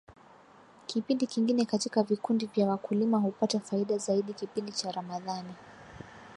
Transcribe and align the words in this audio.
kipindi 0.87 1.27
kingine 1.27 1.65
katika 1.65 2.03
Vikundi 2.03 2.45
vya 2.45 2.67
wakulima 2.67 3.17
hupata 3.17 3.59
faida 3.59 3.97
Zaidi 3.97 4.33
kipindi 4.33 4.71
cha 4.71 4.91
ramadhani 4.91 5.53